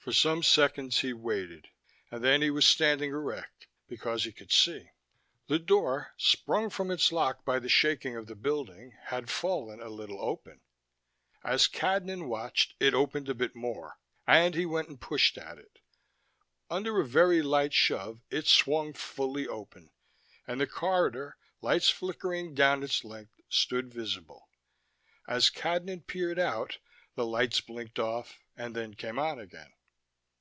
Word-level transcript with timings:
For 0.00 0.12
some 0.14 0.42
seconds 0.42 1.00
he 1.00 1.12
waited, 1.12 1.68
and 2.10 2.24
then 2.24 2.40
he 2.40 2.48
was 2.50 2.66
standing 2.66 3.10
erect, 3.10 3.66
because 3.88 4.24
he 4.24 4.32
could 4.32 4.50
see. 4.50 4.88
The 5.48 5.58
door, 5.58 6.14
sprung 6.16 6.70
from 6.70 6.90
its 6.90 7.12
lock 7.12 7.44
by 7.44 7.58
the 7.58 7.68
shaking 7.68 8.16
of 8.16 8.26
the 8.26 8.34
building, 8.34 8.96
had 9.08 9.28
fallen 9.28 9.82
a 9.82 9.90
little 9.90 10.18
open. 10.18 10.62
As 11.44 11.68
Cadnan 11.68 12.26
watched, 12.26 12.72
it 12.80 12.94
opened 12.94 13.28
a 13.28 13.34
bit 13.34 13.54
more, 13.54 13.98
and 14.26 14.54
he 14.54 14.64
went 14.64 14.88
and 14.88 14.98
pushed 14.98 15.36
at 15.36 15.58
it. 15.58 15.78
Under 16.70 16.98
a 16.98 17.06
very 17.06 17.42
light 17.42 17.74
shove, 17.74 18.22
it 18.30 18.46
swung 18.46 18.94
fully 18.94 19.46
open, 19.46 19.90
and 20.46 20.58
the 20.58 20.66
corridor, 20.66 21.36
lights 21.60 21.90
flickering 21.90 22.54
down 22.54 22.82
its 22.82 23.04
length, 23.04 23.42
stood 23.50 23.92
visible. 23.92 24.48
As 25.28 25.50
Cadnan 25.50 26.06
peered 26.06 26.38
out, 26.38 26.78
the 27.14 27.26
lights 27.26 27.60
blinked 27.60 27.98
off, 27.98 28.38
and 28.56 28.74
then 28.74 28.94
came 28.94 29.18
on 29.18 29.38
again. 29.38 29.70